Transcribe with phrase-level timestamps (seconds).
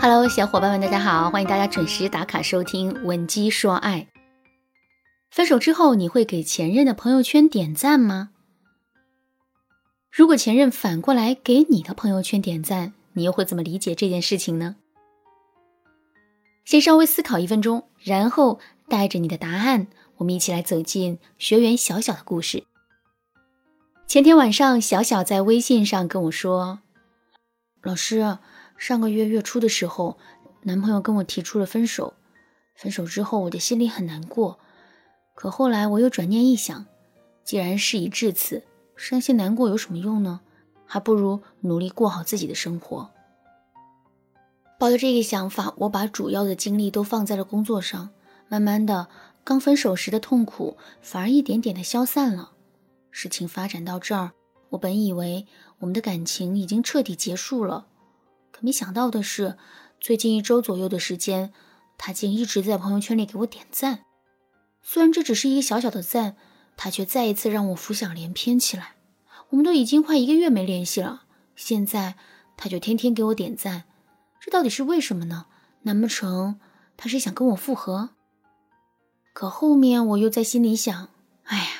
[0.00, 4.06] Hello，小伙伴们，大家好，欢迎大家准时打卡收听《闻鸡说爱》。
[5.28, 8.30] 分手之后，你会给前任的朋友圈点赞吗？
[10.08, 14.76] 如果前任反过来给你的朋友圈点赞，你又会怎么理解这件事情呢？
[16.64, 19.88] 先稍微思考一分钟，然后带着你的答案，
[20.18, 22.62] 我们一起来走进学员小小的故事。
[24.06, 26.78] 前天晚上，小小在微信上跟我说
[27.82, 28.38] ：“老师。”
[28.78, 30.16] 上个月月初的时候，
[30.62, 32.14] 男朋友跟我提出了分手。
[32.76, 34.60] 分手之后，我的心里很难过。
[35.34, 36.86] 可后来我又转念一想，
[37.42, 38.62] 既然事已至此，
[38.96, 40.40] 伤心难过有什么用呢？
[40.86, 43.10] 还不如努力过好自己的生活。
[44.78, 48.10] 抱着这个想法，我把主要的精力都放在了工作上。
[48.48, 49.08] 慢慢的，
[49.42, 52.52] 刚分手时的痛苦反而一点点的消散了。
[53.10, 54.30] 事情发展到这儿，
[54.70, 55.46] 我本以为
[55.80, 57.86] 我们的感情已经彻底结束了。
[58.60, 59.56] 没想到的是，
[60.00, 61.52] 最近一周左右的时间，
[61.96, 64.04] 他竟一直在朋友圈里给我点赞。
[64.82, 66.36] 虽然这只是一个小小的赞，
[66.76, 68.96] 他却再一次让我浮想联翩起来。
[69.50, 71.22] 我们都已经快一个月没联系了，
[71.54, 72.16] 现在
[72.56, 73.84] 他就天天给我点赞，
[74.40, 75.46] 这到底是为什么呢？
[75.82, 76.58] 难不成
[76.96, 78.10] 他是想跟我复合？
[79.32, 81.08] 可后面我又在心里想：
[81.44, 81.70] 哎呀，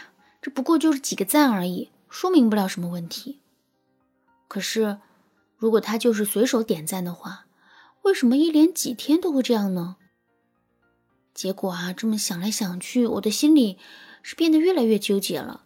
[0.41, 3.41] 这不过就是几个赞而已，说明不了什么问题。
[4.47, 4.99] 可是。
[5.59, 7.47] 如果他就是随手点赞的话，
[8.03, 9.97] 为什么一连几天都会这样呢？
[11.35, 13.77] 结果啊，这么想来想去，我的心里
[14.23, 15.65] 是变得越来越纠结了。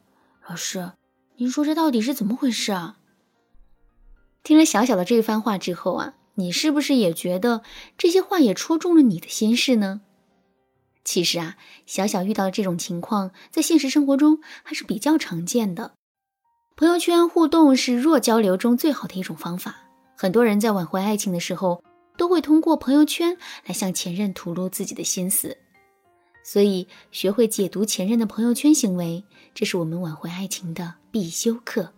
[0.48, 0.92] 老师，
[1.36, 2.96] 您说这到底是怎么回事啊？
[4.42, 7.62] 听了小小的这番话之后啊，你是不是也觉得
[7.96, 10.00] 这些话也戳中了你的心事呢？
[11.04, 15.94] 其实啊，小小遇到的这种情况，在现实生活中还是比较常见的。
[16.74, 19.76] 朋友圈互动是弱交流中最好的一种方法。
[20.16, 21.82] 很多人在挽回爱情的时候，
[22.16, 25.56] 都会通过朋友圈来向前任吐露自己的心思。
[26.44, 29.22] 所以，学会解读前任的朋友圈行为，
[29.54, 31.92] 这是我们挽回爱情的必修课。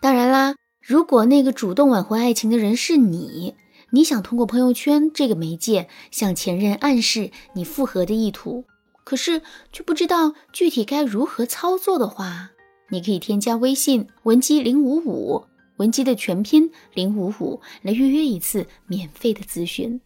[0.00, 3.54] 当然啦，如果那个主动挽回爱情的人是你，
[3.90, 8.64] 你想通过朋友圈这个媒介向前任暗示你复合的意图，
[9.04, 9.40] 可是
[9.72, 12.50] 却不知道具体该如何操作的话，
[12.88, 15.44] 你可以添加微信文姬零五五，
[15.78, 20.00] 文姬的全拼零五五，来预约一次免费的咨询。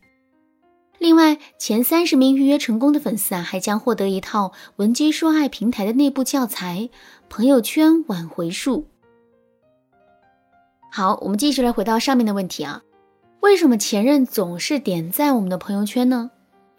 [0.99, 6.91] 另外，前三十名预约成功的粉丝啊，还将获得一套文姬说爱平台的内部教材
[7.29, 8.87] 《朋友圈挽回术》。
[10.91, 12.83] 好，我们继续来回到上面的问题啊，
[13.41, 16.31] 为什么前任总是点赞我们的朋友圈呢？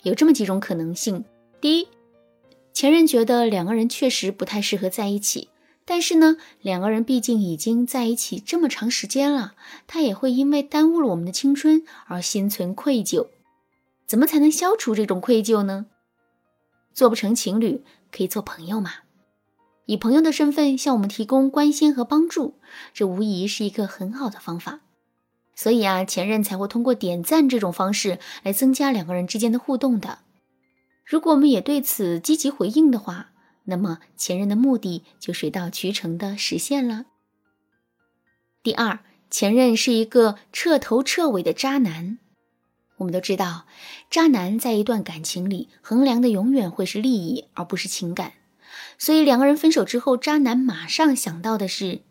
[0.04, 1.24] 有这么几种可能性：
[1.60, 1.88] 第一，
[2.74, 5.50] 前任觉得两个人确实不太适合在一起。
[5.92, 9.56] 但是呢，两个人毕竟已经在一起这么长时间了，
[9.88, 13.28] 他也会因为耽误了我们的青春而心存愧疚。
[14.08, 15.88] 怎么才能消除这种愧疚呢？
[16.94, 18.90] 做不成情侣，可以做朋友嘛？
[19.86, 22.54] 以朋友的身份向我们提供关心和帮助，
[22.94, 24.80] 这无疑是一个很好的方法。
[25.56, 30.20] 所以啊，前任才会通过点赞这种方式来增加两个人之间的互动的。
[31.04, 33.32] 如果我们也对此积极回应的话，
[33.66, 37.06] 那么前任的目的就水到渠成的实现了。
[38.64, 39.00] 第二，
[39.30, 42.20] 前任是一个彻头彻尾的渣男。
[42.98, 43.66] 我们都知道，
[44.10, 48.34] 渣男在一段感情里衡量的永远会是利益，而不是情感。
[48.98, 52.02] 所以两个人分手之后，渣男马上想到的是：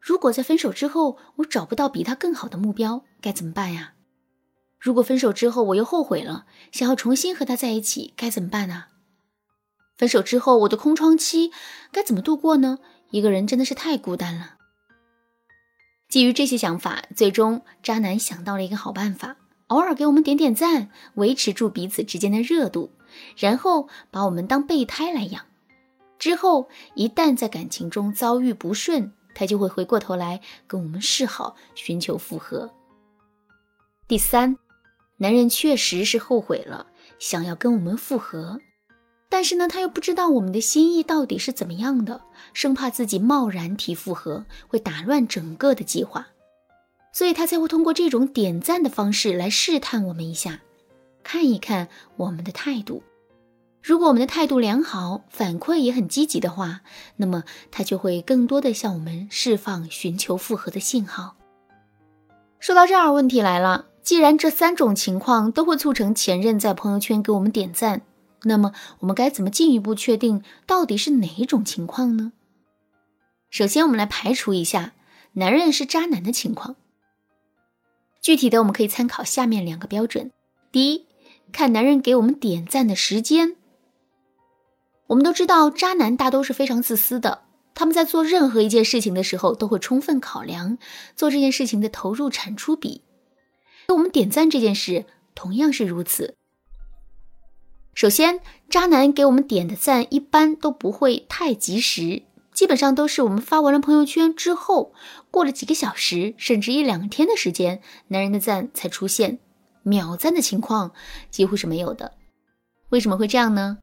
[0.00, 3.94] 如果在分手之后我找不到比他更好的目标，该怎么办呀？
[4.80, 8.86] 如果分手之后我又后悔了，想要重新和他在一起，该怎么办呢？
[9.96, 11.52] 分手之后，我的空窗期
[11.92, 12.78] 该怎么度过呢？
[13.10, 14.56] 一个人真的是太孤单了。
[16.08, 19.36] 基于这些想法，最终渣男想到了一个好办法：
[19.68, 22.92] 偶尔给我们点点赞，维持住彼此之间的热度，
[23.36, 25.44] 然后把我们当备胎来养。
[26.18, 32.72] 之后一旦在感情中遭遇不顺，他就会回过头来跟我们示好，寻求复合。
[34.06, 34.56] 第三，
[35.16, 36.86] 男人确实是后悔了，
[37.18, 38.60] 想要跟我们复合。
[39.34, 42.20] 但是呢，他又不知道我们的心意到底是怎么样的，
[42.52, 46.28] 生怕自己贸然提复合会打乱整个的计划，
[47.12, 50.60] 所以他才会通过这种点赞的方式来试探我们一下，
[51.24, 53.02] 看一看我们的态度。
[53.82, 56.82] 如果我们的态度良好，反馈也很积极的话，
[57.16, 57.42] 那么
[57.72, 61.34] 他就会更多的向我们释放寻求复合的信号。
[62.60, 68.02] 说到这儿，问题来了，既然这三种情况都会促成前任在朋友圈给我们点赞。
[68.44, 72.32] 那么我们该怎么进一步确定到底是哪一种情况呢？
[73.50, 74.92] 首先，我们来排除一下
[75.34, 76.76] 男人是渣男的情况。
[78.20, 80.32] 具体的，我们可以参考下面两个标准：
[80.72, 81.06] 第一，
[81.52, 83.56] 看男人给我们点赞的时间。
[85.08, 87.42] 我们都知道，渣男大都是非常自私的，
[87.74, 90.78] 他们在做任何一件事情的时候，都会充分考量
[91.14, 93.02] 做这件事情的投入产出比。
[93.86, 95.04] 给我们点赞这件事
[95.34, 96.34] 同样是如此。
[97.94, 102.22] 首先，渣男给我们点的赞一般都不会太及时。
[102.52, 104.92] 基本上都是我们发完了朋友圈之后，
[105.30, 109.38] 过了几个小时，甚至一两天的时间，男人的赞才出现，
[109.82, 110.92] 秒赞的情况
[111.30, 112.14] 几乎是没有的。
[112.90, 113.78] 为什么会这样呢？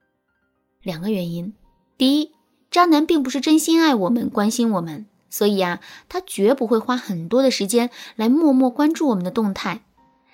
[0.81, 1.53] 两个原因。
[1.97, 2.31] 第一，
[2.69, 5.79] 渣男并不是真心爱我们、关心我们，所以啊，
[6.09, 9.83] 他绝不会花很多的时间来默默关注我们的动态。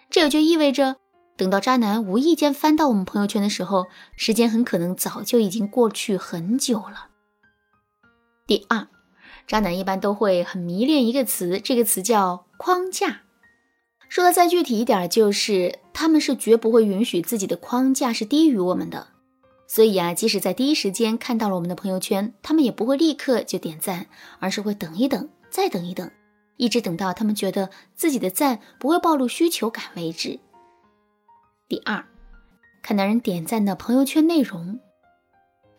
[0.09, 0.97] 这也就意味着，
[1.38, 3.86] 等到渣男无意间翻到我们朋友圈的时候，
[4.16, 7.10] 时间很可能早就已经过去很久了。
[8.48, 8.88] 第二，
[9.45, 13.22] 渣男一般都会很迷恋一个词，这个词叫框架。
[14.10, 19.07] 说的再具体一点，就是他们是绝不会允许自己的框架是低于我们的。
[19.68, 24.07] 所以啊，即使在第一时间看到了我们的朋友圈，他们也不会立刻就点赞，
[24.39, 26.10] 而是会等一等，再等一等，
[26.56, 30.39] 一直等到他们觉得自己的赞不会暴露需求感为止。
[31.69, 32.06] 第二，
[32.81, 34.80] 看男人点赞的朋友圈内容，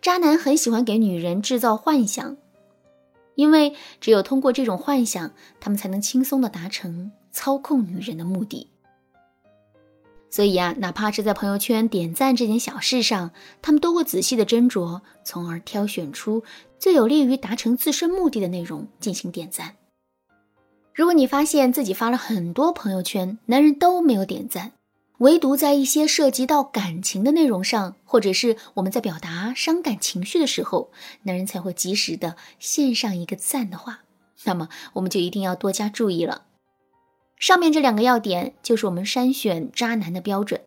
[0.02, 2.36] 渣男很喜欢给女人制造幻想。
[3.36, 8.68] 因为只有通过这种幻想，他们才能轻松的达成操控女人的目的。
[10.28, 13.30] 所以啊，哪怕是在朋友圈点赞这件小事上，
[13.62, 16.44] 他们都会仔细的斟酌，从而挑选出
[16.78, 19.76] 最有利于达成自身目的的内容进行点赞。
[20.92, 24.72] 如果你发现自己发了很多朋友圈，男人都没有点赞。
[25.18, 30.92] 唯独在一些涉及到感情的内容上，或者是我们在表达伤感情绪的时候，
[31.24, 34.02] 男人才会及时的献上一个赞的话，
[34.44, 36.42] 那么我们就一定要多加注意了。
[37.36, 40.60] 上面这两个要点就是我们筛选渣男的标准。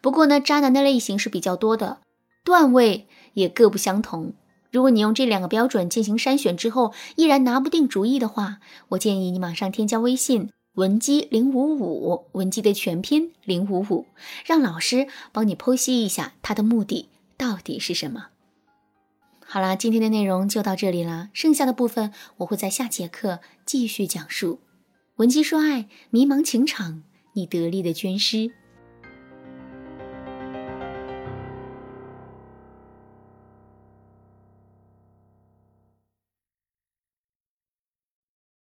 [0.00, 1.98] 不过呢，渣男的类型是比较多的，
[2.44, 4.34] 段位也各不相同。
[4.70, 8.58] 如果你用这两个标准进行筛选之后，依然拿不定主意的话，
[8.90, 10.50] 我建议你马上添加微信。
[10.74, 14.06] 文姬零五五，文姬的全拼零五五，
[14.44, 18.26] 让老师帮你剖析一下他的目的到底是什么。
[19.46, 24.58] 好啦，今天的内容就到这里啦，剩下的部分我会在下节课继续讲述。
[25.16, 27.04] 文姬说爱，迷茫情场，
[27.34, 28.50] 你得力的军师。